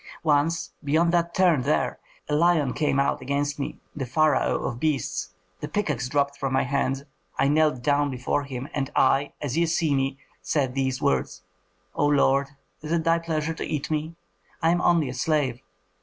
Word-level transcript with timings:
Once, 0.23 0.73
beyond 0.83 1.13
that 1.13 1.35
turn 1.35 1.61
there, 1.61 1.99
a 2.27 2.33
lion 2.33 2.73
came 2.73 2.99
out 2.99 3.21
against 3.21 3.59
me, 3.59 3.79
the 3.95 4.03
pharaoh 4.03 4.63
of 4.63 4.79
beasts. 4.79 5.35
The 5.59 5.67
pickaxe 5.67 6.09
dropped 6.09 6.39
from 6.39 6.53
my 6.53 6.63
hands, 6.63 7.03
I 7.37 7.47
knelt 7.49 7.83
down 7.83 8.09
before 8.09 8.45
him, 8.45 8.67
and 8.73 8.89
I, 8.95 9.33
as 9.43 9.59
ye 9.59 9.67
see 9.67 9.93
me, 9.93 10.17
said 10.41 10.73
these 10.73 11.03
words: 11.03 11.43
'O 11.93 12.07
lord! 12.07 12.47
is 12.81 12.91
it 12.91 13.03
thy 13.03 13.19
pleasure 13.19 13.53
to 13.53 13.63
eat 13.63 13.91
me? 13.91 14.15
I 14.59 14.71
am 14.71 14.81
only 14.81 15.07
a 15.07 15.13
slave.' 15.13 15.61